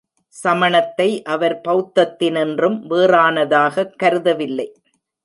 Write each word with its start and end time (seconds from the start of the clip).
சமணத்தை 0.43 1.21
அவர் 1.23 1.61
பெளத்தத்தினின்றும் 1.67 2.79
வேறானதாகக் 2.89 3.95
கருதவில்லை. 4.03 4.73